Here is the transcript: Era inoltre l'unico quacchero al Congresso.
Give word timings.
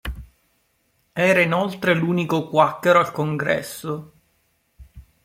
Era 1.29 1.41
inoltre 1.41 1.93
l'unico 1.93 2.47
quacchero 2.49 2.97
al 2.97 3.11
Congresso. 3.11 4.13